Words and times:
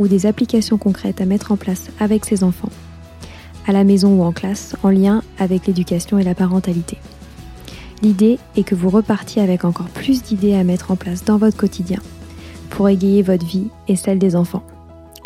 ou 0.00 0.08
des 0.08 0.26
applications 0.26 0.78
concrètes 0.78 1.20
à 1.20 1.26
mettre 1.26 1.52
en 1.52 1.56
place 1.56 1.90
avec 2.00 2.24
ses 2.24 2.42
enfants, 2.42 2.70
à 3.68 3.72
la 3.72 3.84
maison 3.84 4.18
ou 4.18 4.22
en 4.22 4.32
classe, 4.32 4.74
en 4.82 4.88
lien 4.88 5.22
avec 5.38 5.66
l'éducation 5.66 6.18
et 6.18 6.24
la 6.24 6.34
parentalité. 6.34 6.96
L'idée 8.02 8.38
est 8.56 8.62
que 8.62 8.74
vous 8.74 8.88
repartiez 8.88 9.42
avec 9.42 9.64
encore 9.64 9.90
plus 9.90 10.22
d'idées 10.22 10.54
à 10.54 10.64
mettre 10.64 10.90
en 10.90 10.96
place 10.96 11.22
dans 11.24 11.36
votre 11.36 11.58
quotidien 11.58 12.00
pour 12.70 12.88
égayer 12.88 13.22
votre 13.22 13.44
vie 13.44 13.68
et 13.88 13.96
celle 13.96 14.18
des 14.18 14.36
enfants. 14.36 14.62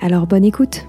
Alors 0.03 0.27
bonne 0.27 0.45
écoute 0.45 0.85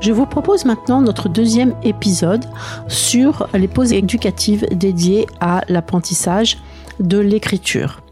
Je 0.00 0.12
vous 0.12 0.26
propose 0.26 0.64
maintenant 0.64 1.00
notre 1.00 1.28
deuxième 1.28 1.74
épisode 1.82 2.44
sur 2.88 3.48
les 3.54 3.68
pauses 3.68 3.92
éducatives 3.92 4.66
dédiées 4.70 5.26
à 5.40 5.62
l'apprentissage 5.68 6.58
de 7.00 7.18
l'écriture. 7.18 8.03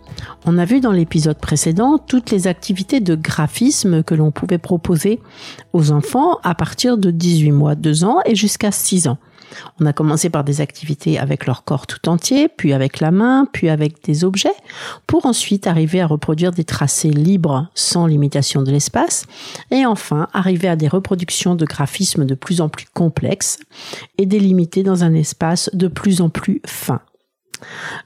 On 0.45 0.59
a 0.59 0.65
vu 0.65 0.81
dans 0.81 0.92
l'épisode 0.92 1.39
précédent 1.39 1.98
toutes 1.98 2.31
les 2.31 2.47
activités 2.47 3.01
de 3.01 3.15
graphisme 3.15 4.03
que 4.03 4.15
l'on 4.15 4.31
pouvait 4.31 4.59
proposer 4.59 5.20
aux 5.73 5.92
enfants 5.92 6.39
à 6.42 6.55
partir 6.55 6.98
de 6.98 7.11
18 7.11 7.53
mois, 7.53 7.75
2 7.75 8.05
ans 8.05 8.19
et 8.25 8.34
jusqu'à 8.34 8.73
6 8.73 9.09
ans. 9.09 9.19
On 9.81 9.87
a 9.87 9.93
commencé 9.93 10.31
par 10.31 10.45
des 10.45 10.61
activités 10.61 11.19
avec 11.19 11.47
leur 11.47 11.65
corps 11.65 11.87
tout 11.87 12.09
entier, 12.09 12.48
puis 12.48 12.73
avec 12.73 13.00
la 13.00 13.11
main, 13.11 13.47
puis 13.53 13.69
avec 13.69 14.03
des 14.05 14.25
objets, 14.25 14.55
pour 15.06 15.27
ensuite 15.27 15.67
arriver 15.67 16.00
à 16.00 16.06
reproduire 16.06 16.53
des 16.53 16.65
tracés 16.65 17.11
libres 17.11 17.69
sans 17.75 18.06
limitation 18.06 18.62
de 18.62 18.70
l'espace, 18.70 19.27
et 19.70 19.87
enfin 19.87 20.28
arriver 20.33 20.69
à 20.69 20.77
des 20.77 20.89
reproductions 20.89 21.55
de 21.55 21.65
graphismes 21.65 22.25
de 22.25 22.34
plus 22.34 22.61
en 22.61 22.69
plus 22.69 22.87
complexes 22.93 23.59
et 24.19 24.27
délimités 24.27 24.83
dans 24.83 25.05
un 25.05 25.15
espace 25.15 25.70
de 25.73 25.89
plus 25.89 26.20
en 26.20 26.28
plus 26.28 26.61
fin. 26.67 27.00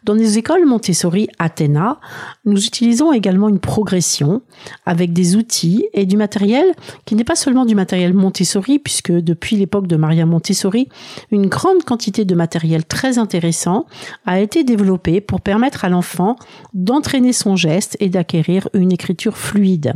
Dans 0.05 0.15
les 0.15 0.39
écoles 0.39 0.67
Montessori 0.67 1.29
Athéna, 1.39 1.99
nous 2.45 2.65
utilisons 2.65 3.13
également 3.13 3.49
une 3.49 3.59
progression 3.59 4.43
avec 4.85 5.13
des 5.13 5.37
outils 5.37 5.87
et 5.93 6.07
du 6.07 6.17
matériel 6.17 6.65
qui 7.05 7.15
n'est 7.15 7.25
pas 7.25 7.37
seulement 7.37 7.65
du 7.65 7.75
matériel 7.75 8.15
Montessori, 8.15 8.79
puisque 8.79 9.13
depuis 9.13 9.57
l'époque 9.57 9.87
de 9.87 9.97
Maria 9.97 10.27
Montessori, 10.27 10.89
une 11.31 11.47
grande 11.47 11.83
quantité 11.85 12.25
de 12.25 12.35
matériel 12.35 12.85
très 12.85 13.19
intéressant 13.19 13.87
a 14.27 14.41
été 14.41 14.65
développé 14.65 15.21
pour 15.21 15.41
permettre 15.41 15.85
à 15.85 15.89
l'enfant 15.89 16.37
d'entraîner 16.75 17.33
son 17.33 17.57
geste 17.57 17.97
et 18.01 18.09
d'acquérir 18.09 18.69
une 18.75 18.93
écriture 18.93 19.37
fluide. 19.37 19.95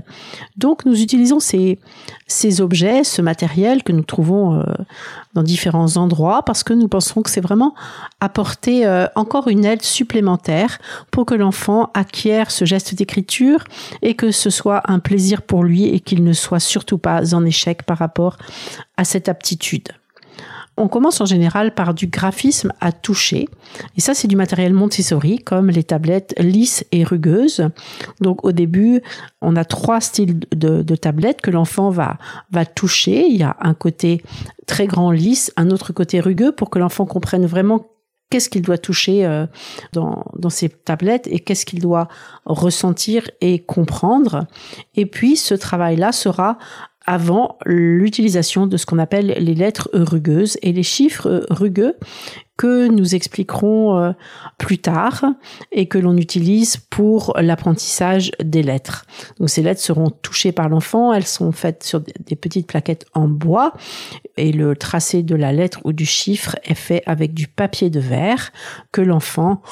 Donc 0.57 0.85
nous 0.85 1.01
utilisons 1.01 1.41
ces, 1.41 1.79
ces 2.27 2.61
objets, 2.61 3.05
ce 3.05 3.23
matériel 3.23 3.83
que 3.83 3.93
nous 3.93 4.05
trouvons 4.05 4.61
euh, 4.61 4.65
dans 5.35 5.43
différents 5.43 5.97
endroits 5.97 6.43
parce 6.45 6.63
que 6.63 6.73
nous 6.73 6.89
pensons 6.89 7.23
que 7.23 7.31
c'est 7.31 7.41
vraiment 7.41 7.75
apporter 8.21 8.87
euh, 8.87 9.07
encore 9.15 9.49
une 9.51 9.65
aide 9.65 9.83
supplémentaire 9.83 10.79
pour 11.11 11.27
que 11.27 11.35
l'enfant 11.35 11.91
acquiert 11.95 12.51
ce 12.51 12.65
geste 12.65 12.95
d'écriture 12.95 13.65
et 14.03 14.15
que 14.15 14.31
ce 14.31 14.51
soit 14.51 14.83
un 14.91 14.99
plaisir 14.99 15.43
pour 15.43 15.65
lui 15.65 15.85
et 15.85 16.01
qu'il 16.01 16.25
ne 16.25 16.33
soit 16.33 16.61
surtout 16.61 16.99
pas 16.99 17.35
en 17.35 17.45
échec 17.45 17.83
par 17.83 17.99
rapport 17.99 18.39
à 18.97 19.05
cette 19.05 19.29
aptitude. 19.29 19.89
On 20.77 20.89
commence 20.89 21.21
en 21.21 21.27
général 21.27 21.75
par 21.75 21.93
du 21.93 22.07
graphisme 22.07 22.73
à 22.81 22.91
toucher. 22.91 23.49
Et 23.99 24.01
ça, 24.01 24.15
c'est 24.15 24.29
du 24.29 24.37
matériel 24.37 24.73
Montessori, 24.73 25.39
comme 25.39 25.69
les 25.69 25.85
tablettes 25.85 26.35
lisses 26.39 26.87
et 26.91 27.05
rugueuses. 27.05 27.69
Donc, 28.23 28.47
au 28.47 28.53
début, 28.53 29.03
on 29.43 29.57
a 29.57 29.67
trois 29.67 30.01
styles 30.01 30.39
de, 30.53 30.97
tablettes 30.97 31.43
que 31.43 31.51
l'enfant 31.51 31.91
va, 31.91 32.17
va 32.51 32.65
toucher. 32.65 33.27
Il 33.27 33.37
y 33.37 33.43
a 33.43 33.59
un 33.61 33.75
côté 33.75 34.23
très 34.67 34.87
grand 34.87 35.11
lisse, 35.11 35.53
un 35.57 35.71
autre 35.71 35.93
côté 35.93 36.19
rugueux 36.19 36.53
pour 36.53 36.71
que 36.71 36.79
l'enfant 36.79 37.05
comprenne 37.05 37.45
vraiment 37.45 37.90
qu'est-ce 38.31 38.49
qu'il 38.49 38.63
doit 38.63 38.79
toucher 38.79 39.27
euh, 39.27 39.47
dans, 39.93 40.25
ces 40.49 40.69
tablettes 40.69 41.29
et 41.31 41.41
qu'est-ce 41.41 41.67
qu'il 41.67 41.81
doit 41.81 42.09
ressentir 42.47 43.31
et 43.41 43.59
comprendre. 43.59 44.47
Et 44.97 45.07
puis 45.07 45.37
ce 45.37 45.55
travail-là 45.55 46.13
sera 46.13 46.59
avant 47.07 47.59
l'utilisation 47.67 48.67
de 48.67 48.77
ce 48.77 48.87
qu'on 48.87 48.99
appelle 48.99 49.35
les 49.39 49.55
lettres 49.55 49.91
rugueuses 49.93 50.59
et 50.63 50.73
les 50.73 50.83
chiffres 50.83 51.45
rugueux 51.51 51.97
que 52.61 52.89
nous 52.89 53.15
expliquerons 53.15 53.97
euh, 53.97 54.13
plus 54.59 54.77
tard 54.77 55.25
et 55.73 55.87
que 55.87 55.97
l'on 55.97 56.19
utilise 56.19 56.77
pour 56.77 57.33
l'apprentissage 57.41 58.33
des 58.39 58.63
lettres. 58.63 59.07
Donc 59.39 59.49
ces 59.49 59.63
lettres 59.63 59.81
seront 59.81 60.11
touchées 60.11 60.53
par 60.53 60.69
l'enfant, 60.69 61.15
elles 61.15 61.27
sont 61.27 61.53
faites 61.53 61.85
sur 61.85 62.01
des 62.01 62.37
petites 62.37 62.67
plaquettes 62.67 63.07
en 63.15 63.29
bois 63.29 63.73
et 64.37 64.53
le 64.53 64.77
tracé 64.77 65.23
de 65.23 65.35
la 65.35 65.55
lettre 65.55 65.81
ou 65.85 65.95
du 65.95 66.05
chiffre 66.05 66.55
est 66.65 66.75
fait 66.75 67.03
avec 67.07 67.33
du 67.33 67.49
papier 67.49 67.89
de 67.89 67.99
verre 67.99 68.53
que 68.93 69.01
l'enfant 69.01 69.63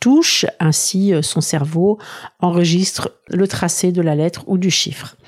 touche, 0.00 0.46
ainsi 0.60 1.12
euh, 1.12 1.20
son 1.20 1.42
cerveau 1.42 1.98
enregistre 2.38 3.20
le 3.28 3.46
tracé 3.48 3.92
de 3.92 4.00
la 4.00 4.14
lettre 4.14 4.44
ou 4.46 4.56
du 4.56 4.70
chiffre. 4.70 5.18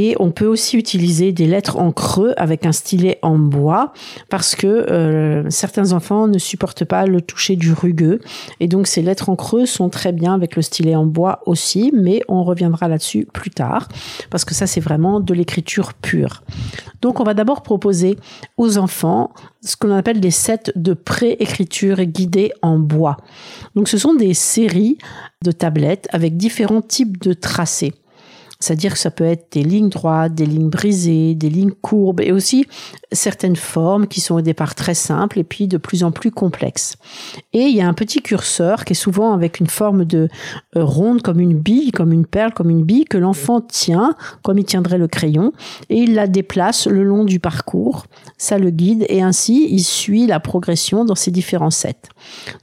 Et 0.00 0.14
on 0.20 0.30
peut 0.30 0.46
aussi 0.46 0.76
utiliser 0.76 1.32
des 1.32 1.48
lettres 1.48 1.76
en 1.76 1.90
creux 1.90 2.32
avec 2.36 2.64
un 2.64 2.70
stylet 2.70 3.18
en 3.20 3.36
bois 3.36 3.92
parce 4.30 4.54
que 4.54 4.68
euh, 4.68 5.50
certains 5.50 5.90
enfants 5.90 6.28
ne 6.28 6.38
supportent 6.38 6.84
pas 6.84 7.04
le 7.04 7.20
toucher 7.20 7.56
du 7.56 7.72
rugueux. 7.72 8.20
Et 8.60 8.68
donc 8.68 8.86
ces 8.86 9.02
lettres 9.02 9.28
en 9.28 9.34
creux 9.34 9.66
sont 9.66 9.88
très 9.88 10.12
bien 10.12 10.34
avec 10.34 10.54
le 10.54 10.62
stylet 10.62 10.94
en 10.94 11.04
bois 11.04 11.40
aussi, 11.46 11.90
mais 11.92 12.20
on 12.28 12.44
reviendra 12.44 12.86
là-dessus 12.86 13.26
plus 13.32 13.50
tard 13.50 13.88
parce 14.30 14.44
que 14.44 14.54
ça 14.54 14.68
c'est 14.68 14.78
vraiment 14.80 15.18
de 15.18 15.34
l'écriture 15.34 15.94
pure. 15.94 16.44
Donc 17.02 17.18
on 17.18 17.24
va 17.24 17.34
d'abord 17.34 17.62
proposer 17.62 18.16
aux 18.56 18.78
enfants 18.78 19.32
ce 19.64 19.74
qu'on 19.74 19.90
appelle 19.90 20.20
des 20.20 20.30
sets 20.30 20.70
de 20.76 20.94
pré-écriture 20.94 22.04
guidés 22.04 22.52
en 22.62 22.78
bois. 22.78 23.16
Donc 23.74 23.88
ce 23.88 23.98
sont 23.98 24.14
des 24.14 24.32
séries 24.32 24.96
de 25.42 25.50
tablettes 25.50 26.06
avec 26.12 26.36
différents 26.36 26.82
types 26.82 27.20
de 27.20 27.32
tracés. 27.32 27.94
C'est-à-dire 28.60 28.94
que 28.94 28.98
ça 28.98 29.12
peut 29.12 29.24
être 29.24 29.52
des 29.52 29.62
lignes 29.62 29.88
droites, 29.88 30.34
des 30.34 30.46
lignes 30.46 30.68
brisées, 30.68 31.36
des 31.36 31.48
lignes 31.48 31.70
courbes 31.70 32.20
et 32.20 32.32
aussi 32.32 32.66
certaines 33.12 33.56
formes 33.56 34.08
qui 34.08 34.20
sont 34.20 34.34
au 34.34 34.40
départ 34.40 34.74
très 34.74 34.94
simples 34.94 35.38
et 35.38 35.44
puis 35.44 35.68
de 35.68 35.76
plus 35.76 36.02
en 36.02 36.10
plus 36.10 36.32
complexes. 36.32 36.96
Et 37.52 37.62
il 37.62 37.76
y 37.76 37.80
a 37.80 37.88
un 37.88 37.94
petit 37.94 38.20
curseur 38.20 38.84
qui 38.84 38.94
est 38.94 38.96
souvent 38.96 39.32
avec 39.32 39.60
une 39.60 39.68
forme 39.68 40.04
de 40.04 40.28
euh, 40.76 40.84
ronde 40.84 41.22
comme 41.22 41.38
une 41.38 41.56
bille, 41.56 41.92
comme 41.92 42.12
une 42.12 42.26
perle, 42.26 42.52
comme 42.52 42.68
une 42.68 42.84
bille 42.84 43.04
que 43.04 43.16
l'enfant 43.16 43.60
tient 43.60 44.14
comme 44.42 44.58
il 44.58 44.64
tiendrait 44.64 44.98
le 44.98 45.08
crayon 45.08 45.52
et 45.88 45.96
il 45.96 46.14
la 46.14 46.26
déplace 46.26 46.86
le 46.88 47.04
long 47.04 47.24
du 47.24 47.38
parcours. 47.38 48.06
Ça 48.38 48.58
le 48.58 48.70
guide 48.70 49.06
et 49.08 49.22
ainsi 49.22 49.68
il 49.70 49.84
suit 49.84 50.26
la 50.26 50.40
progression 50.40 51.04
dans 51.04 51.14
ces 51.14 51.30
différents 51.30 51.70
sets. 51.70 51.94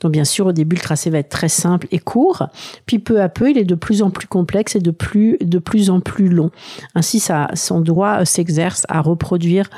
Donc 0.02 0.12
bien 0.12 0.26
sûr 0.26 0.48
au 0.48 0.52
début 0.52 0.76
le 0.76 0.82
tracé 0.82 1.10
va 1.10 1.20
être 1.20 1.30
très 1.30 1.50
simple 1.50 1.88
et 1.92 2.00
court, 2.00 2.48
puis 2.86 3.00
peu 3.00 3.22
à 3.22 3.30
peu 3.30 3.50
il 3.50 3.58
est 3.58 3.64
de 3.64 3.76
plus 3.76 4.02
en 4.02 4.10
plus 4.10 4.28
complexe 4.28 4.76
et 4.76 4.80
de 4.80 4.92
plus 4.92 5.38
de 5.40 5.58
plus 5.58 5.85
en 5.90 6.00
plus 6.00 6.30
long. 6.30 6.52
Ainsi, 6.96 7.24
son 7.54 7.82
doigt 7.82 8.22
euh, 8.22 8.26
s'exerce 8.26 8.86
à 8.90 9.02
reproduire 9.02 9.70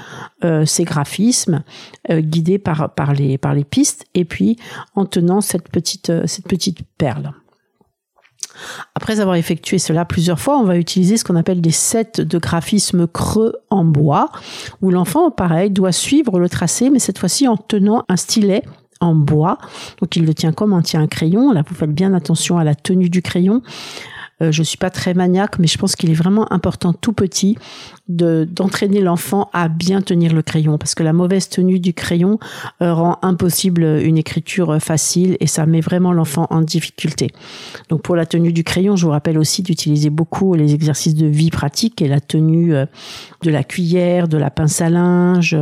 euh, 0.43 0.65
ces 0.65 0.83
graphismes 0.83 1.63
euh, 2.09 2.21
guidés 2.21 2.59
par, 2.59 3.13
les, 3.13 3.37
pistes 3.69 4.05
et 4.13 4.25
puis 4.25 4.57
en 4.95 5.05
tenant 5.05 5.41
cette 5.41 5.69
petite, 5.69 6.11
cette 6.25 6.47
petite 6.47 6.79
perle. 6.97 7.31
Après 8.95 9.19
avoir 9.19 9.35
effectué 9.35 9.77
cela 9.77 10.05
plusieurs 10.05 10.39
fois, 10.39 10.57
on 10.57 10.63
va 10.63 10.77
utiliser 10.77 11.17
ce 11.17 11.23
qu'on 11.23 11.35
appelle 11.35 11.61
des 11.61 11.71
sets 11.71 12.19
de 12.19 12.37
graphismes 12.37 13.07
creux 13.07 13.53
en 13.69 13.85
bois, 13.85 14.29
où 14.81 14.89
l'enfant, 14.89 15.29
pareil, 15.29 15.69
doit 15.69 15.91
suivre 15.91 16.39
le 16.39 16.49
tracé, 16.49 16.89
mais 16.89 16.99
cette 16.99 17.19
fois-ci 17.19 17.47
en 17.47 17.57
tenant 17.57 18.03
un 18.09 18.17
stylet 18.17 18.63
en 18.99 19.15
bois. 19.15 19.57
Donc 20.01 20.15
il 20.15 20.25
le 20.25 20.33
tient 20.33 20.51
comme 20.51 20.73
on 20.73 20.81
tient 20.81 21.01
un 21.01 21.07
crayon. 21.07 21.51
Là, 21.51 21.63
vous 21.67 21.75
faites 21.75 21.93
bien 21.93 22.13
attention 22.13 22.57
à 22.57 22.63
la 22.63 22.75
tenue 22.75 23.09
du 23.09 23.21
crayon. 23.21 23.61
Euh, 24.41 24.51
je 24.51 24.63
suis 24.63 24.77
pas 24.77 24.89
très 24.89 25.13
maniaque, 25.13 25.57
mais 25.59 25.67
je 25.67 25.77
pense 25.77 25.95
qu'il 25.95 26.11
est 26.11 26.15
vraiment 26.15 26.51
important 26.53 26.93
tout 26.93 27.13
petit 27.13 27.57
de 28.07 28.47
d'entraîner 28.49 29.01
l'enfant 29.01 29.49
à 29.51 29.67
bien 29.67 30.01
tenir 30.01 30.33
le 30.33 30.41
crayon 30.41 30.77
parce 30.77 30.95
que 30.95 31.03
la 31.03 31.11
mauvaise 31.11 31.49
tenue 31.49 31.79
du 31.79 31.93
crayon 31.93 32.39
euh, 32.81 32.93
rend 32.93 33.17
impossible 33.21 33.83
une 33.83 34.17
écriture 34.17 34.77
facile 34.81 35.35
et 35.39 35.47
ça 35.47 35.65
met 35.65 35.81
vraiment 35.81 36.13
l'enfant 36.13 36.47
en 36.49 36.61
difficulté. 36.61 37.31
Donc 37.89 38.03
pour 38.03 38.15
la 38.15 38.25
tenue 38.25 38.53
du 38.53 38.63
crayon, 38.63 38.95
je 38.95 39.05
vous 39.05 39.11
rappelle 39.11 39.37
aussi 39.37 39.61
d'utiliser 39.63 40.09
beaucoup 40.09 40.53
les 40.53 40.73
exercices 40.73 41.15
de 41.15 41.27
vie 41.27 41.49
pratique 41.49 42.01
et 42.01 42.07
la 42.07 42.21
tenue 42.21 42.75
euh, 42.75 42.85
de 43.41 43.49
la 43.49 43.63
cuillère, 43.63 44.27
de 44.27 44.37
la 44.37 44.49
pince 44.49 44.81
à 44.81 44.89
linge, 44.89 45.57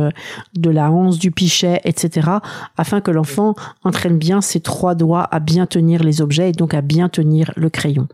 de 0.54 0.70
la 0.70 0.90
hanse 0.90 1.18
du 1.18 1.30
pichet, 1.30 1.80
etc. 1.84 2.28
afin 2.76 3.00
que 3.00 3.10
l'enfant 3.10 3.54
entraîne 3.84 4.18
bien 4.18 4.40
ses 4.40 4.60
trois 4.60 4.94
doigts 4.94 5.26
à 5.30 5.40
bien 5.40 5.66
tenir 5.66 6.02
les 6.02 6.20
objets 6.20 6.50
et 6.50 6.52
donc 6.52 6.74
à 6.74 6.80
bien 6.80 7.08
tenir 7.08 7.52
le 7.56 7.70
crayon. 7.70 8.06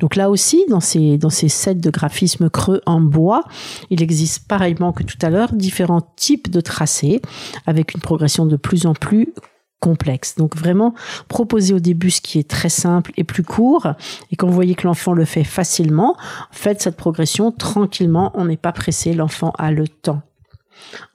Donc 0.00 0.16
là 0.16 0.30
aussi, 0.30 0.64
dans 0.68 0.80
ces, 0.80 1.18
dans 1.18 1.30
ces 1.30 1.48
sets 1.48 1.74
de 1.76 1.90
graphismes 1.90 2.50
creux 2.50 2.80
en 2.86 3.00
bois, 3.00 3.44
il 3.90 4.02
existe 4.02 4.48
pareillement 4.48 4.92
que 4.92 5.02
tout 5.02 5.18
à 5.22 5.30
l'heure 5.30 5.52
différents 5.52 6.02
types 6.16 6.50
de 6.50 6.60
tracés 6.60 7.20
avec 7.66 7.94
une 7.94 8.00
progression 8.00 8.46
de 8.46 8.56
plus 8.56 8.86
en 8.86 8.94
plus 8.94 9.32
complexe. 9.78 10.36
Donc 10.36 10.56
vraiment, 10.56 10.94
proposer 11.28 11.74
au 11.74 11.80
début 11.80 12.10
ce 12.10 12.20
qui 12.20 12.38
est 12.38 12.48
très 12.48 12.68
simple 12.68 13.12
et 13.16 13.24
plus 13.24 13.42
court, 13.42 13.88
et 14.30 14.36
quand 14.36 14.46
vous 14.46 14.52
voyez 14.52 14.74
que 14.74 14.86
l'enfant 14.86 15.12
le 15.12 15.24
fait 15.24 15.44
facilement, 15.44 16.16
faites 16.50 16.82
cette 16.82 16.96
progression 16.96 17.50
tranquillement, 17.50 18.30
on 18.34 18.44
n'est 18.44 18.56
pas 18.56 18.72
pressé, 18.72 19.14
l'enfant 19.14 19.52
a 19.58 19.72
le 19.72 19.88
temps. 19.88 20.22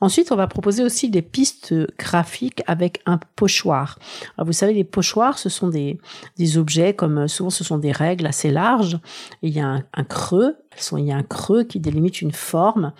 Ensuite, 0.02 0.32
on 0.32 0.36
va 0.36 0.48
proposer 0.48 0.84
aussi 0.84 1.10
des 1.10 1.22
pistes 1.22 1.74
graphiques 1.98 2.62
avec 2.68 3.02
un 3.06 3.20
pochoir. 3.36 4.00
vous 4.38 4.54
savez, 4.54 4.74
les 4.74 4.84
pochoirs, 4.84 5.38
ce 5.38 5.50
sont 5.50 5.70
des, 5.70 6.00
des 6.38 6.58
objets, 6.58 6.94
comme 6.94 7.28
souvent 7.28 7.50
ce 7.50 7.64
sont 7.64 7.78
des 7.78 7.92
règles 7.92 8.28
assez 8.28 8.52
larges. 8.52 9.00
il 9.42 9.54
y 9.54 9.60
a 9.60 9.84
un, 9.94 10.04
creux, 10.04 10.58
il 10.94 11.06
y 11.06 11.12
a 11.12 11.18
un 11.18 11.24
creux 11.24 11.64
qui 11.64 11.80
délimite 11.80 12.22
une 12.22 12.32
forme 12.32 12.94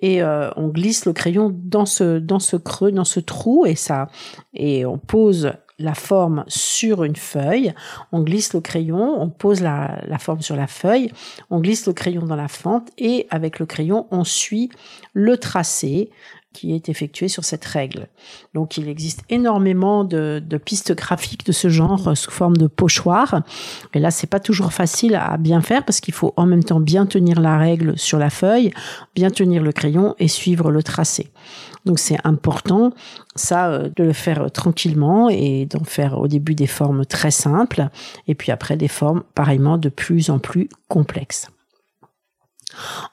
et 0.00 0.22
euh, 0.22 0.50
on 0.56 0.68
glisse 0.68 1.06
le 1.06 1.12
crayon 1.12 1.54
dans 1.54 1.86
ce, 1.86 2.18
dans 2.18 2.38
ce 2.38 2.56
creux, 2.56 2.92
dans 2.92 3.04
ce 3.04 3.20
trou 3.20 3.66
et 3.66 3.74
ça, 3.74 4.08
et 4.54 4.84
on 4.86 4.98
pose 4.98 5.52
la 5.78 5.94
forme 5.94 6.44
sur 6.48 7.04
une 7.04 7.16
feuille, 7.16 7.72
on 8.10 8.22
glisse 8.22 8.52
le 8.52 8.60
crayon, 8.60 9.20
on 9.20 9.28
pose 9.28 9.60
la, 9.60 10.00
forme 10.18 10.42
sur 10.42 10.56
la 10.56 10.66
feuille, 10.66 11.12
on 11.50 11.60
glisse 11.60 11.86
le 11.86 11.92
crayon 11.92 12.26
dans 12.26 12.36
la 12.36 12.48
fente 12.48 12.90
et 12.98 13.26
avec 13.30 13.58
le 13.58 13.66
crayon, 13.66 14.06
on 14.10 14.24
suit 14.24 14.70
le 15.12 15.36
tracé 15.36 16.10
qui 16.58 16.74
est 16.74 16.88
effectué 16.88 17.28
sur 17.28 17.44
cette 17.44 17.64
règle. 17.64 18.08
Donc 18.52 18.78
il 18.78 18.88
existe 18.88 19.22
énormément 19.30 20.02
de, 20.02 20.42
pistes 20.64 20.92
graphiques 20.92 21.46
de 21.46 21.52
ce 21.52 21.68
genre 21.68 22.16
sous 22.16 22.32
forme 22.32 22.56
de 22.56 22.66
pochoir. 22.66 23.42
Et 23.94 24.00
là, 24.00 24.10
c'est 24.10 24.26
pas 24.26 24.40
toujours 24.40 24.72
facile 24.72 25.14
à 25.14 25.36
bien 25.36 25.60
faire 25.60 25.84
parce 25.84 26.00
qu'il 26.00 26.14
faut 26.14 26.34
en 26.36 26.46
même 26.46 26.64
temps 26.64 26.80
bien 26.80 27.06
tenir 27.06 27.40
la 27.40 27.58
règle 27.58 27.96
sur 27.96 28.18
la 28.18 28.28
feuille, 28.28 28.72
bien 29.14 29.30
tenir 29.30 29.62
le 29.62 29.70
crayon 29.70 30.16
et 30.18 30.26
suivre 30.26 30.72
le 30.72 30.82
tracé. 30.82 31.30
Donc 31.84 32.00
c'est 32.00 32.18
important, 32.24 32.92
ça, 33.36 33.68
euh, 33.68 33.88
de 33.94 34.02
le 34.02 34.12
faire 34.12 34.50
tranquillement 34.50 35.28
et 35.30 35.64
d'en 35.66 35.84
faire 35.84 36.18
au 36.18 36.26
début 36.26 36.56
des 36.56 36.66
formes 36.66 37.06
très 37.06 37.30
simples 37.30 37.88
et 38.26 38.34
puis 38.34 38.50
après 38.50 38.76
des 38.76 38.88
formes 38.88 39.22
pareillement 39.36 39.78
de 39.78 39.90
plus 39.90 40.28
en 40.28 40.40
plus 40.40 40.68
complexes. 40.88 41.46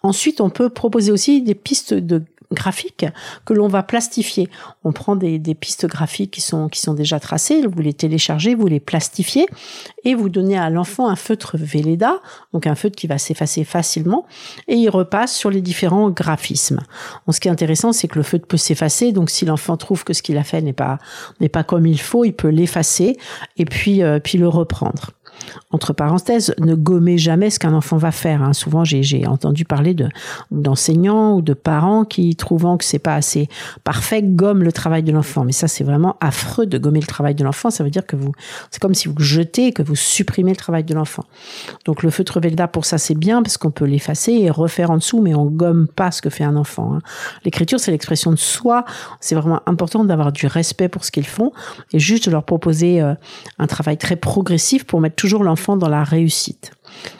Ensuite, 0.03 0.41
on 0.41 0.49
peut 0.49 0.69
proposer 0.69 1.11
aussi 1.11 1.41
des 1.41 1.55
pistes 1.55 1.93
de 1.93 2.23
graphiques 2.51 3.05
que 3.45 3.53
l'on 3.53 3.67
va 3.67 3.83
plastifier. 3.83 4.49
On 4.83 4.91
prend 4.91 5.15
des, 5.15 5.39
pistes 5.55 5.85
graphiques 5.85 6.31
qui 6.31 6.41
sont, 6.41 6.69
qui 6.69 6.79
sont 6.79 6.93
déjà 6.93 7.19
tracées, 7.19 7.65
vous 7.65 7.81
les 7.81 7.93
téléchargez, 7.93 8.55
vous 8.55 8.67
les 8.67 8.79
plastifiez 8.79 9.45
et 10.03 10.15
vous 10.15 10.29
donnez 10.29 10.57
à 10.57 10.69
l'enfant 10.69 11.07
un 11.07 11.15
feutre 11.15 11.57
Velleda, 11.57 12.21
donc 12.53 12.67
un 12.67 12.75
feutre 12.75 12.95
qui 12.95 13.07
va 13.07 13.17
s'effacer 13.17 13.63
facilement 13.63 14.25
et 14.67 14.75
il 14.75 14.89
repasse 14.89 15.33
sur 15.35 15.49
les 15.49 15.61
différents 15.61 16.09
graphismes. 16.09 16.81
ce 17.29 17.39
qui 17.39 17.47
est 17.47 17.51
intéressant, 17.51 17.93
c'est 17.93 18.07
que 18.07 18.17
le 18.17 18.23
feutre 18.23 18.47
peut 18.47 18.57
s'effacer, 18.57 19.11
donc 19.11 19.29
si 19.29 19.45
l'enfant 19.45 19.77
trouve 19.77 20.03
que 20.03 20.13
ce 20.13 20.21
qu'il 20.21 20.37
a 20.37 20.43
fait 20.43 20.61
n'est 20.61 20.73
pas, 20.73 20.99
n'est 21.39 21.49
pas 21.49 21.63
comme 21.63 21.85
il 21.85 21.99
faut, 21.99 22.25
il 22.25 22.33
peut 22.33 22.49
l'effacer 22.49 23.17
et 23.57 23.65
puis, 23.65 24.03
euh, 24.03 24.19
puis 24.19 24.37
le 24.37 24.47
reprendre 24.47 25.11
entre 25.71 25.93
parenthèses, 25.93 26.53
ne 26.59 26.75
gommez 26.75 27.17
jamais 27.17 27.49
ce 27.49 27.59
qu'un 27.59 27.73
enfant 27.73 27.97
va 27.97 28.11
faire. 28.11 28.41
Hein. 28.41 28.53
Souvent, 28.53 28.83
j'ai 28.83 29.25
entendu 29.27 29.65
parler 29.65 29.93
de 29.93 30.09
d'enseignants 30.51 31.35
ou 31.35 31.41
de 31.41 31.53
parents 31.53 32.05
qui, 32.05 32.35
trouvant 32.35 32.77
que 32.77 32.85
c'est 32.85 32.99
pas 32.99 33.15
assez 33.15 33.49
parfait, 33.83 34.21
gomment 34.21 34.63
le 34.63 34.71
travail 34.71 35.03
de 35.03 35.11
l'enfant. 35.11 35.43
Mais 35.43 35.51
ça, 35.51 35.67
c'est 35.67 35.83
vraiment 35.83 36.17
affreux 36.21 36.65
de 36.65 36.77
gommer 36.77 36.99
le 36.99 37.07
travail 37.07 37.35
de 37.35 37.43
l'enfant. 37.43 37.69
Ça 37.69 37.83
veut 37.83 37.89
dire 37.89 38.05
que 38.05 38.15
vous, 38.15 38.31
c'est 38.71 38.81
comme 38.81 38.93
si 38.93 39.07
vous 39.07 39.19
jetez, 39.19 39.71
que 39.71 39.83
vous 39.83 39.95
supprimez 39.95 40.51
le 40.51 40.57
travail 40.57 40.83
de 40.83 40.93
l'enfant. 40.93 41.25
Donc, 41.85 42.03
le 42.03 42.09
feutre 42.09 42.39
Velda, 42.39 42.67
pour 42.67 42.85
ça, 42.85 42.97
c'est 42.97 43.15
bien 43.15 43.41
parce 43.41 43.57
qu'on 43.57 43.71
peut 43.71 43.85
l'effacer 43.85 44.33
et 44.33 44.49
refaire 44.49 44.91
en 44.91 44.97
dessous, 44.97 45.21
mais 45.21 45.35
on 45.35 45.45
gomme 45.45 45.87
pas 45.87 46.11
ce 46.11 46.21
que 46.21 46.29
fait 46.29 46.43
un 46.43 46.55
enfant. 46.55 46.95
Hein. 46.95 47.01
L'écriture, 47.43 47.79
c'est 47.79 47.91
l'expression 47.91 48.31
de 48.31 48.37
soi. 48.37 48.85
C'est 49.19 49.35
vraiment 49.35 49.61
important 49.65 50.03
d'avoir 50.03 50.31
du 50.31 50.47
respect 50.47 50.89
pour 50.89 51.05
ce 51.05 51.11
qu'ils 51.11 51.27
font 51.27 51.51
et 51.93 51.99
juste 51.99 52.25
de 52.27 52.31
leur 52.31 52.43
proposer 52.43 53.01
euh, 53.01 53.13
un 53.59 53.67
travail 53.67 53.97
très 53.97 54.15
progressif 54.15 54.83
pour 54.85 55.01
mettre 55.01 55.15
toujours 55.25 55.43
l'enfant 55.43 55.75
dans 55.75 55.89
la 55.89 56.03
réussite. 56.03 56.71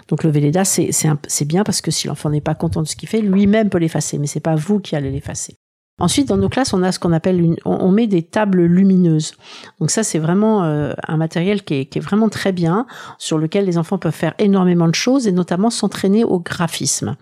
Donc 0.09 0.23
le 0.23 0.29
Véleda, 0.29 0.63
c'est 0.63 1.45
bien 1.47 1.63
parce 1.63 1.81
que 1.81 1.89
si 1.89 2.05
l'enfant 2.05 2.29
n'est 2.29 2.39
pas 2.39 2.53
content 2.53 2.83
de 2.83 2.87
ce 2.87 2.95
qu'il 2.95 3.09
fait, 3.09 3.19
lui-même 3.19 3.71
peut 3.71 3.79
l'effacer, 3.79 4.19
mais 4.19 4.27
c'est 4.27 4.39
pas 4.39 4.53
vous 4.53 4.79
qui 4.79 4.95
allez 4.95 5.09
l'effacer. 5.09 5.57
Ensuite, 5.97 6.27
dans 6.27 6.35
nos 6.35 6.49
classes, 6.49 6.73
on 6.73 6.83
a 6.83 6.91
ce 6.91 6.99
qu'on 6.99 7.13
appelle 7.13 7.39
une, 7.39 7.55
on, 7.63 7.89
met 7.89 8.05
des 8.05 8.21
tables 8.21 8.65
lumineuses. 8.65 9.31
Donc 9.79 9.91
ça, 9.91 10.03
c'est 10.03 10.19
vraiment 10.19 10.65
euh, 10.65 10.93
un 11.07 11.15
matériel 11.15 11.63
qui 11.63 11.75
est, 11.75 11.85
qui 11.85 11.99
est, 11.99 12.01
vraiment 12.01 12.27
très 12.27 12.51
bien, 12.51 12.85
sur 13.17 13.37
lequel 13.37 13.63
les 13.63 13.77
enfants 13.77 13.97
peuvent 13.97 14.11
faire 14.11 14.33
énormément 14.37 14.89
de 14.89 14.95
choses 14.95 15.25
et 15.25 15.31
notamment 15.31 15.69
s'entraîner 15.69 16.25
au 16.25 16.39
graphisme. 16.39 17.15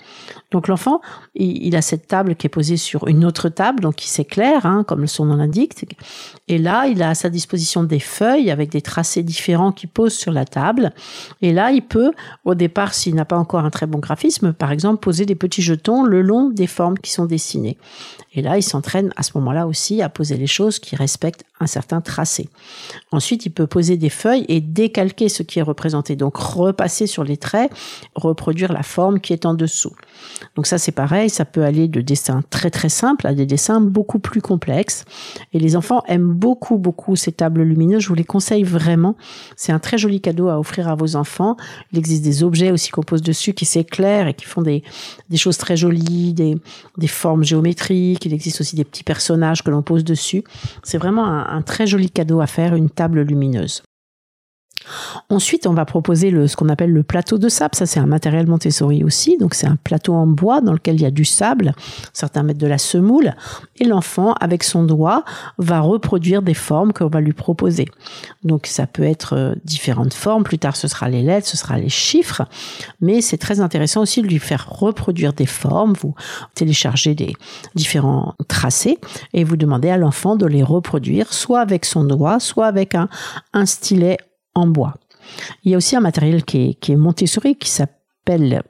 Donc 0.49 0.67
l'enfant, 0.67 1.01
il, 1.35 1.75
a 1.75 1.83
cette 1.83 2.07
table 2.07 2.35
qui 2.35 2.47
est 2.47 2.49
posée 2.49 2.77
sur 2.77 3.07
une 3.07 3.25
autre 3.25 3.49
table, 3.49 3.81
donc 3.81 3.95
qui 3.95 4.09
s'éclaire, 4.09 4.65
hein, 4.65 4.83
comme 4.87 5.05
son 5.05 5.29
en 5.29 5.39
indique. 5.39 5.85
Et 6.47 6.57
là, 6.57 6.87
il 6.87 7.03
a 7.03 7.09
à 7.09 7.15
sa 7.15 7.29
disposition 7.29 7.83
des 7.83 7.99
feuilles 7.99 8.49
avec 8.49 8.71
des 8.71 8.81
tracés 8.81 9.21
différents 9.21 9.71
qui 9.71 9.85
posent 9.85 10.13
sur 10.13 10.31
la 10.31 10.45
table. 10.45 10.93
Et 11.41 11.53
là, 11.53 11.71
il 11.71 11.83
peut, 11.83 12.11
au 12.43 12.55
départ, 12.55 12.95
s'il 12.95 13.13
n'a 13.13 13.25
pas 13.25 13.37
encore 13.37 13.65
un 13.65 13.69
très 13.69 13.85
bon 13.85 13.99
graphisme, 13.99 14.51
par 14.51 14.71
exemple, 14.71 14.99
poser 14.99 15.27
des 15.27 15.35
petits 15.35 15.61
jetons 15.61 16.03
le 16.03 16.23
long 16.23 16.49
des 16.49 16.67
formes 16.67 16.97
qui 16.97 17.11
sont 17.11 17.25
dessinées. 17.25 17.77
Et 18.33 18.41
là, 18.41 18.57
s'entraîne 18.63 19.11
à 19.15 19.23
ce 19.23 19.31
moment-là 19.35 19.67
aussi 19.67 20.01
à 20.01 20.09
poser 20.09 20.37
les 20.37 20.47
choses 20.47 20.79
qui 20.79 20.95
respectent 20.95 21.45
un 21.59 21.67
certain 21.67 22.01
tracé. 22.01 22.49
Ensuite, 23.11 23.45
il 23.45 23.51
peut 23.51 23.67
poser 23.67 23.97
des 23.97 24.09
feuilles 24.09 24.45
et 24.49 24.59
décalquer 24.59 25.29
ce 25.29 25.43
qui 25.43 25.59
est 25.59 25.63
représenté. 25.63 26.15
Donc, 26.15 26.35
repasser 26.37 27.07
sur 27.07 27.23
les 27.23 27.37
traits, 27.37 27.71
reproduire 28.15 28.73
la 28.73 28.83
forme 28.83 29.19
qui 29.19 29.33
est 29.33 29.45
en 29.45 29.53
dessous. 29.53 29.93
Donc 30.55 30.67
ça, 30.67 30.77
c'est 30.77 30.91
pareil, 30.91 31.29
ça 31.29 31.45
peut 31.45 31.63
aller 31.63 31.87
de 31.87 32.01
dessins 32.01 32.43
très 32.49 32.69
très 32.69 32.89
simples 32.89 33.27
à 33.27 33.33
des 33.33 33.45
dessins 33.45 33.81
beaucoup 33.81 34.19
plus 34.19 34.41
complexes. 34.41 35.05
Et 35.53 35.59
les 35.59 35.75
enfants 35.75 36.03
aiment 36.07 36.33
beaucoup 36.33 36.77
beaucoup 36.77 37.15
ces 37.15 37.31
tables 37.31 37.61
lumineuses. 37.63 38.03
Je 38.03 38.07
vous 38.09 38.15
les 38.15 38.23
conseille 38.23 38.63
vraiment. 38.63 39.15
C'est 39.55 39.71
un 39.71 39.79
très 39.79 39.97
joli 39.97 40.21
cadeau 40.21 40.49
à 40.49 40.59
offrir 40.59 40.87
à 40.87 40.95
vos 40.95 41.15
enfants. 41.15 41.57
Il 41.91 41.99
existe 41.99 42.23
des 42.23 42.43
objets 42.43 42.71
aussi 42.71 42.91
qu'on 42.91 43.03
pose 43.03 43.21
dessus 43.21 43.53
qui 43.53 43.65
s'éclairent 43.65 44.27
et 44.27 44.33
qui 44.33 44.45
font 44.45 44.61
des, 44.61 44.83
des 45.29 45.37
choses 45.37 45.57
très 45.57 45.77
jolies, 45.77 46.33
des, 46.33 46.57
des 46.97 47.07
formes 47.07 47.43
géométriques. 47.43 48.25
Il 48.25 48.33
existe 48.33 48.52
aussi 48.61 48.75
des 48.75 48.83
petits 48.83 49.03
personnages 49.03 49.63
que 49.63 49.71
l'on 49.71 49.81
pose 49.81 50.03
dessus. 50.03 50.43
C'est 50.83 50.97
vraiment 50.97 51.25
un, 51.25 51.45
un 51.45 51.61
très 51.61 51.87
joli 51.87 52.09
cadeau 52.09 52.41
à 52.41 52.47
faire, 52.47 52.75
une 52.75 52.89
table 52.89 53.21
lumineuse. 53.21 53.83
Ensuite, 55.29 55.67
on 55.67 55.73
va 55.73 55.85
proposer 55.85 56.31
le, 56.31 56.47
ce 56.47 56.55
qu'on 56.55 56.69
appelle 56.69 56.91
le 56.91 57.03
plateau 57.03 57.37
de 57.37 57.49
sable. 57.49 57.75
Ça, 57.75 57.85
c'est 57.85 57.99
un 57.99 58.05
matériel 58.05 58.47
Montessori 58.47 59.03
aussi. 59.03 59.37
Donc, 59.37 59.53
c'est 59.53 59.67
un 59.67 59.75
plateau 59.75 60.13
en 60.13 60.27
bois 60.27 60.61
dans 60.61 60.73
lequel 60.73 60.95
il 60.95 61.01
y 61.01 61.05
a 61.05 61.11
du 61.11 61.25
sable. 61.25 61.73
Certains 62.13 62.43
mettent 62.43 62.57
de 62.57 62.67
la 62.67 62.77
semoule. 62.77 63.33
Et 63.79 63.85
l'enfant, 63.85 64.33
avec 64.33 64.63
son 64.63 64.83
doigt, 64.83 65.23
va 65.57 65.79
reproduire 65.79 66.41
des 66.41 66.53
formes 66.53 66.93
qu'on 66.93 67.07
va 67.07 67.21
lui 67.21 67.33
proposer. 67.33 67.87
Donc, 68.43 68.67
ça 68.67 68.87
peut 68.87 69.03
être 69.03 69.35
euh, 69.35 69.55
différentes 69.65 70.13
formes. 70.13 70.43
Plus 70.43 70.59
tard, 70.59 70.75
ce 70.75 70.87
sera 70.87 71.09
les 71.09 71.21
lettres, 71.21 71.47
ce 71.47 71.57
sera 71.57 71.77
les 71.77 71.89
chiffres. 71.89 72.43
Mais 73.01 73.21
c'est 73.21 73.37
très 73.37 73.59
intéressant 73.59 74.01
aussi 74.01 74.21
de 74.21 74.27
lui 74.27 74.39
faire 74.39 74.67
reproduire 74.69 75.33
des 75.33 75.45
formes. 75.45 75.93
Vous 75.93 76.15
téléchargez 76.55 77.15
des 77.15 77.33
différents 77.75 78.35
tracés 78.47 78.99
et 79.33 79.43
vous 79.43 79.57
demandez 79.57 79.89
à 79.89 79.97
l'enfant 79.97 80.35
de 80.35 80.45
les 80.45 80.63
reproduire, 80.63 81.33
soit 81.33 81.59
avec 81.59 81.85
son 81.85 82.03
doigt, 82.03 82.39
soit 82.39 82.67
avec 82.67 82.95
un, 82.95 83.09
un 83.53 83.65
stylet 83.65 84.17
en 84.55 84.67
bois. 84.67 84.95
Il 85.63 85.71
y 85.71 85.73
a 85.73 85.77
aussi 85.77 85.95
un 85.95 86.01
matériel 86.01 86.43
qui 86.43 86.69
est, 86.69 86.73
qui 86.75 86.91
est 86.91 86.97
Montessori 86.97 87.55
qui 87.55 87.69
s'appelle 87.69 88.63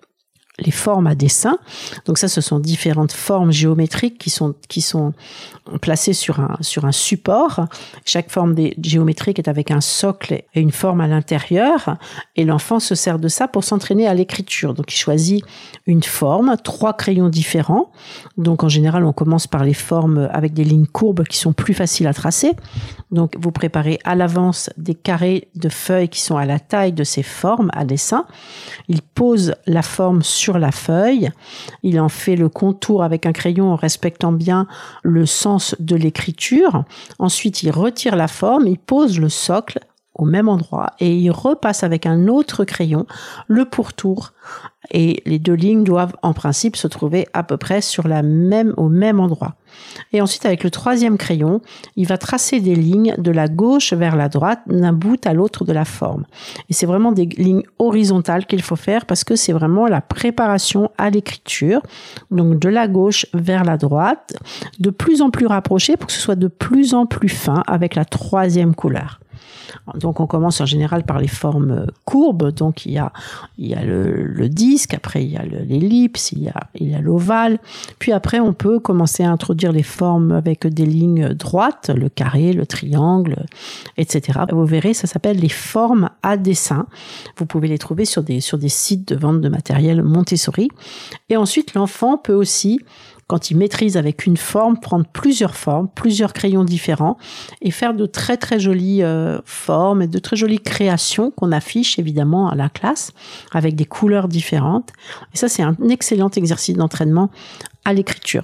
les 0.59 0.71
formes 0.71 1.07
à 1.07 1.15
dessin. 1.15 1.57
Donc 2.05 2.17
ça, 2.19 2.27
ce 2.27 2.39
sont 2.39 2.59
différentes 2.59 3.11
formes 3.11 3.51
géométriques 3.51 4.19
qui 4.19 4.29
sont 4.29 4.53
qui 4.67 4.81
sont 4.81 5.13
placées 5.81 6.13
sur 6.13 6.39
un 6.39 6.57
sur 6.61 6.85
un 6.85 6.91
support. 6.91 7.65
Chaque 8.05 8.29
forme 8.29 8.55
géométrique 8.81 9.39
est 9.39 9.47
avec 9.47 9.71
un 9.71 9.81
socle 9.81 10.43
et 10.53 10.61
une 10.61 10.71
forme 10.71 11.01
à 11.01 11.07
l'intérieur, 11.07 11.97
et 12.35 12.45
l'enfant 12.45 12.79
se 12.79 12.93
sert 12.93 13.17
de 13.17 13.27
ça 13.27 13.47
pour 13.47 13.63
s'entraîner 13.63 14.07
à 14.07 14.13
l'écriture. 14.13 14.75
Donc 14.75 14.93
il 14.93 14.97
choisit 14.97 15.43
une 15.87 16.03
forme, 16.03 16.55
trois 16.63 16.93
crayons 16.93 17.29
différents. 17.29 17.91
Donc 18.37 18.63
en 18.63 18.69
général, 18.69 19.05
on 19.05 19.13
commence 19.13 19.47
par 19.47 19.63
les 19.63 19.73
formes 19.73 20.29
avec 20.31 20.53
des 20.53 20.63
lignes 20.63 20.87
courbes 20.87 21.23
qui 21.23 21.37
sont 21.37 21.53
plus 21.53 21.73
faciles 21.73 22.07
à 22.07 22.13
tracer. 22.13 22.51
Donc 23.09 23.35
vous 23.39 23.51
préparez 23.51 23.99
à 24.03 24.13
l'avance 24.15 24.69
des 24.77 24.95
carrés 24.95 25.47
de 25.55 25.69
feuilles 25.69 26.09
qui 26.09 26.21
sont 26.21 26.37
à 26.37 26.45
la 26.45 26.59
taille 26.59 26.93
de 26.93 27.03
ces 27.03 27.23
formes 27.23 27.71
à 27.73 27.85
dessin. 27.85 28.25
Il 28.87 29.01
pose 29.01 29.55
la 29.65 29.81
forme 29.81 30.21
sur 30.21 30.42
la 30.51 30.71
feuille. 30.71 31.31
Il 31.81 31.99
en 31.99 32.09
fait 32.09 32.35
le 32.35 32.49
contour 32.49 33.03
avec 33.03 33.25
un 33.25 33.31
crayon 33.31 33.71
en 33.71 33.75
respectant 33.75 34.31
bien 34.31 34.67
le 35.01 35.25
sens 35.25 35.75
de 35.79 35.95
l'écriture. 35.95 36.83
Ensuite, 37.19 37.63
il 37.63 37.71
retire 37.71 38.15
la 38.15 38.27
forme, 38.27 38.67
il 38.67 38.77
pose 38.77 39.19
le 39.19 39.29
socle 39.29 39.79
au 40.15 40.25
même 40.25 40.47
endroit 40.47 40.91
et 40.99 41.15
il 41.15 41.31
repasse 41.31 41.83
avec 41.83 42.05
un 42.05 42.27
autre 42.27 42.65
crayon 42.65 43.07
le 43.47 43.65
pourtour 43.65 44.33
et 44.91 45.21
les 45.25 45.39
deux 45.39 45.53
lignes 45.53 45.83
doivent 45.83 46.15
en 46.21 46.33
principe 46.33 46.75
se 46.75 46.87
trouver 46.87 47.27
à 47.33 47.43
peu 47.43 47.57
près 47.57 47.81
sur 47.81 48.07
la 48.07 48.21
même 48.21 48.73
au 48.77 48.89
même 48.89 49.19
endroit. 49.19 49.55
Et 50.11 50.21
ensuite 50.21 50.45
avec 50.45 50.63
le 50.63 50.69
troisième 50.69 51.17
crayon, 51.17 51.61
il 51.95 52.07
va 52.07 52.17
tracer 52.17 52.59
des 52.59 52.75
lignes 52.75 53.15
de 53.17 53.31
la 53.31 53.47
gauche 53.47 53.93
vers 53.93 54.15
la 54.15 54.29
droite 54.29 54.61
d'un 54.67 54.93
bout 54.93 55.25
à 55.25 55.33
l'autre 55.33 55.65
de 55.65 55.73
la 55.73 55.85
forme. 55.85 56.25
Et 56.69 56.73
c'est 56.73 56.85
vraiment 56.85 57.11
des 57.11 57.25
lignes 57.25 57.63
horizontales 57.79 58.45
qu'il 58.45 58.61
faut 58.61 58.75
faire 58.75 59.05
parce 59.05 59.23
que 59.23 59.35
c'est 59.35 59.53
vraiment 59.53 59.87
la 59.87 60.01
préparation 60.01 60.91
à 60.97 61.09
l'écriture. 61.09 61.81
Donc 62.31 62.59
de 62.59 62.69
la 62.69 62.87
gauche 62.87 63.25
vers 63.33 63.63
la 63.63 63.77
droite, 63.77 64.35
de 64.79 64.89
plus 64.89 65.21
en 65.21 65.29
plus 65.29 65.47
rapproché 65.47 65.97
pour 65.97 66.07
que 66.07 66.13
ce 66.13 66.21
soit 66.21 66.35
de 66.35 66.47
plus 66.47 66.93
en 66.93 67.05
plus 67.05 67.29
fin 67.29 67.63
avec 67.67 67.95
la 67.95 68.05
troisième 68.05 68.75
couleur. 68.75 69.19
Donc 69.95 70.19
on 70.19 70.27
commence 70.27 70.61
en 70.61 70.65
général 70.65 71.03
par 71.03 71.19
les 71.19 71.27
formes 71.27 71.87
courbes. 72.05 72.51
Donc 72.51 72.85
il 72.85 72.93
y 72.93 72.97
a, 72.97 73.11
il 73.57 73.67
y 73.67 73.75
a 73.75 73.83
le, 73.83 74.49
disque, 74.73 74.93
après 74.93 75.23
il 75.23 75.31
y 75.31 75.37
a 75.37 75.43
l'ellipse, 75.43 76.31
il 76.31 76.43
y 76.43 76.49
a, 76.49 76.55
il 76.75 76.89
y 76.89 76.95
a 76.95 77.01
l'ovale. 77.01 77.59
Puis 77.99 78.11
après 78.11 78.39
on 78.39 78.53
peut 78.53 78.79
commencer 78.79 79.23
à 79.23 79.31
introduire 79.31 79.71
les 79.71 79.83
formes 79.83 80.31
avec 80.31 80.65
des 80.67 80.85
lignes 80.85 81.29
droites, 81.29 81.91
le 81.95 82.09
carré, 82.09 82.53
le 82.53 82.65
triangle, 82.65 83.45
etc. 83.97 84.39
Vous 84.51 84.65
verrez, 84.65 84.93
ça 84.93 85.07
s'appelle 85.07 85.37
les 85.37 85.49
formes 85.49 86.09
à 86.23 86.37
dessin. 86.37 86.87
Vous 87.37 87.45
pouvez 87.45 87.67
les 87.67 87.77
trouver 87.77 88.05
sur 88.05 88.23
des, 88.23 88.39
sur 88.39 88.57
des 88.57 88.69
sites 88.69 89.07
de 89.07 89.15
vente 89.15 89.41
de 89.41 89.49
matériel 89.49 90.01
Montessori. 90.01 90.69
Et 91.29 91.37
ensuite 91.37 91.73
l'enfant 91.75 92.17
peut 92.17 92.33
aussi 92.33 92.79
quand 93.27 93.51
il 93.51 93.57
maîtrise 93.57 93.97
avec 93.97 94.25
une 94.25 94.37
forme, 94.37 94.79
prendre 94.79 95.05
plusieurs 95.05 95.55
formes, 95.55 95.87
plusieurs 95.93 96.33
crayons 96.33 96.63
différents 96.63 97.17
et 97.61 97.71
faire 97.71 97.93
de 97.93 98.05
très 98.05 98.37
très 98.37 98.59
jolies 98.59 99.03
euh, 99.03 99.39
formes 99.45 100.01
et 100.01 100.07
de 100.07 100.19
très 100.19 100.35
jolies 100.35 100.59
créations 100.59 101.31
qu'on 101.31 101.51
affiche 101.51 101.99
évidemment 101.99 102.49
à 102.49 102.55
la 102.55 102.69
classe 102.69 103.13
avec 103.51 103.75
des 103.75 103.85
couleurs 103.85 104.27
différentes. 104.27 104.89
Et 105.33 105.37
ça, 105.37 105.47
c'est 105.47 105.63
un 105.63 105.75
excellent 105.89 106.29
exercice 106.29 106.75
d'entraînement 106.75 107.29
à 107.85 107.93
l'écriture. 107.93 108.43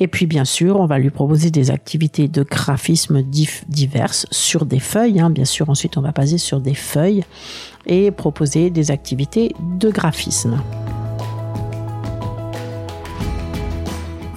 Et 0.00 0.06
puis 0.06 0.26
bien 0.26 0.44
sûr, 0.44 0.78
on 0.78 0.86
va 0.86 0.98
lui 0.98 1.10
proposer 1.10 1.50
des 1.50 1.70
activités 1.70 2.28
de 2.28 2.42
graphisme 2.42 3.22
diverses 3.22 4.26
sur 4.30 4.64
des 4.64 4.80
feuilles. 4.80 5.20
Hein. 5.20 5.30
Bien 5.30 5.44
sûr, 5.44 5.68
ensuite, 5.70 5.96
on 5.96 6.02
va 6.02 6.12
baser 6.12 6.38
sur 6.38 6.60
des 6.60 6.74
feuilles 6.74 7.24
et 7.86 8.10
proposer 8.10 8.70
des 8.70 8.90
activités 8.90 9.54
de 9.78 9.90
graphisme. 9.90 10.60